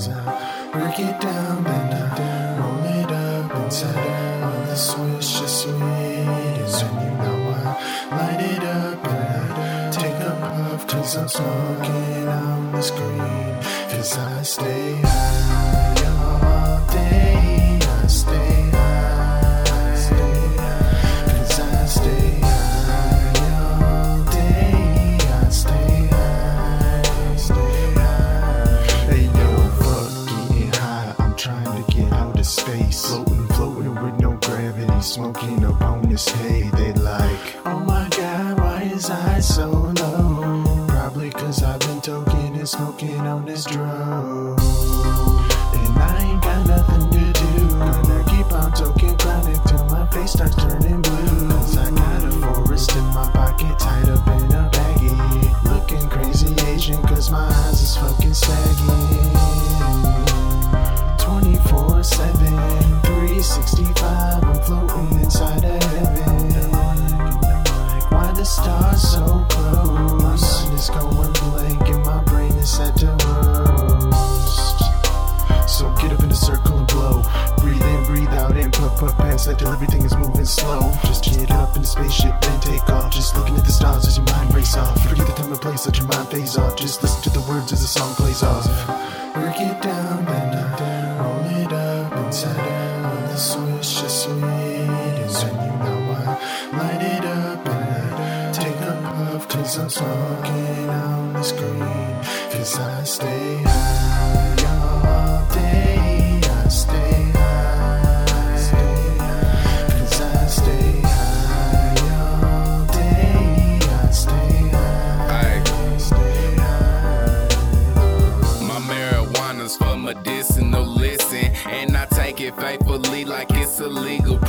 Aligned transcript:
sounds 0.00 0.16
out. 0.16 0.74
Work 0.74 0.98
it 0.98 1.20
down, 1.20 1.64
then 1.64 1.92
I 1.92 2.58
roll 2.58 2.84
it 2.84 3.10
up 3.10 3.64
inside. 3.64 4.42
All 4.42 4.62
the 4.64 4.74
Swisher 4.74 5.48
Sweet, 5.48 5.74
and 5.74 7.02
you 7.02 7.10
know 7.18 7.54
I 7.54 8.16
light 8.16 8.40
it 8.40 8.62
up 8.62 9.06
and 9.06 9.52
I 9.52 9.90
take 9.90 10.14
a 10.14 10.36
puff, 10.40 10.86
cause 10.86 11.16
I'm 11.16 11.28
smoking 11.28 12.28
on 12.28 12.72
the 12.72 12.82
screen, 12.82 13.56
cause 13.90 14.18
I 14.18 14.42
stay 14.42 15.00
high. 15.02 15.97
his 38.98 39.10
eyes 39.10 39.54
so 39.54 39.70
low? 39.70 40.84
Probably 40.88 41.30
cause 41.30 41.62
I've 41.62 41.78
been 41.78 42.00
toking 42.00 42.58
and 42.58 42.68
smoking 42.68 43.20
on 43.20 43.44
this 43.44 43.64
drug. 43.64 44.58
And 44.58 45.98
I 45.98 46.24
ain't 46.24 46.42
got 46.42 46.66
nothing. 46.66 46.97
So 93.38 93.60
Swisher 93.60 94.10
Sweet 94.10 94.42
as 95.22 95.44
when 95.44 95.54
you 95.54 95.78
know 95.78 96.00
I 96.10 96.76
light 96.76 97.02
it 97.02 97.24
up 97.24 97.68
and 97.68 98.14
I 98.14 98.52
take 98.52 98.80
a 98.80 99.00
puff 99.00 99.48
cause 99.48 99.78
I'm 99.78 99.88
smoking 99.88 100.90
on 100.90 101.34
the 101.34 101.42
screen 101.44 102.16
cause 102.50 102.78
I 102.80 103.04
stay 103.04 103.62
high. 103.62 104.77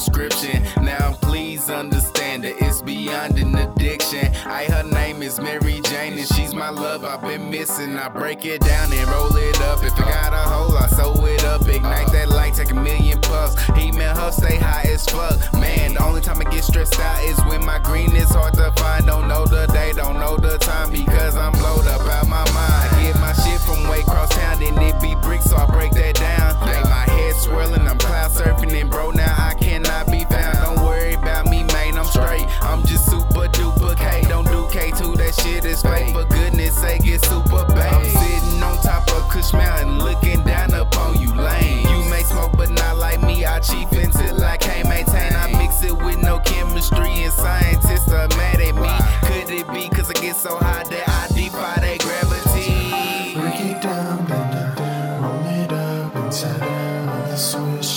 prescription. 0.00 0.62
Now 0.82 1.12
please 1.20 1.68
understand 1.68 2.44
that 2.44 2.54
it's 2.58 2.80
beyond 2.80 3.38
an 3.38 3.54
addiction. 3.54 4.34
I 4.46 4.64
her 4.64 4.82
name 4.82 5.22
is 5.22 5.38
Mary 5.38 5.80
Jane 5.84 6.14
and 6.18 6.26
she's 6.26 6.54
my 6.54 6.70
love 6.70 7.04
I've 7.04 7.20
been 7.20 7.50
missing. 7.50 7.98
I 7.98 8.08
break 8.08 8.46
it 8.46 8.62
down 8.62 8.92
and 8.92 9.08
roll 9.08 9.36
it 9.36 9.60
up 9.60 9.84
if 9.84 9.92
I 10.00 10.08
got 10.08 10.32
a 10.32 10.49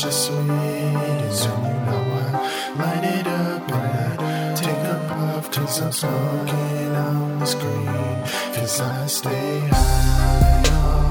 just 0.03 0.25
sweet 0.25 0.49
as 0.49 1.45
you 1.45 1.51
know 1.51 2.03
I 2.19 2.75
light 2.77 3.03
it 3.05 3.25
up 3.25 3.71
and 3.71 4.21
I 4.21 4.53
take 4.53 4.83
a 4.95 4.97
puff 5.07 5.49
cause 5.49 5.81
I'm 5.81 5.93
smoking 5.93 6.95
on 6.95 7.39
the 7.39 7.45
screen 7.45 8.23
cause 8.53 8.81
I 8.81 9.07
stay 9.07 9.59
high. 9.71 11.02